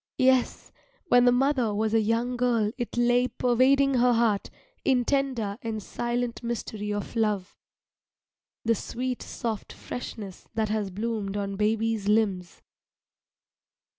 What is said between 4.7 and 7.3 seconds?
in tender and silent mystery of